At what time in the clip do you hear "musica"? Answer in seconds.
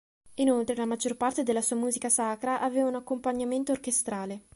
1.75-2.09